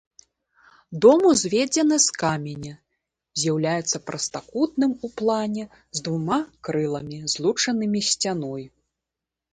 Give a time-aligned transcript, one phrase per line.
[1.05, 2.71] Дом узведзены з каменя,
[3.41, 5.63] з'яўляецца прастакутным ў плане
[5.99, 8.63] з двума крыламі, злучанымі сцяной.